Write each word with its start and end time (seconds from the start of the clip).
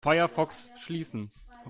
Firefox 0.03 0.71
schließen. 0.77 1.29